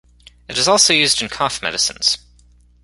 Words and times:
It 0.47 0.57
is 0.57 0.67
also 0.67 0.93
used 0.93 1.21
in 1.21 1.29
cough 1.29 1.61
medicines. 1.61 2.17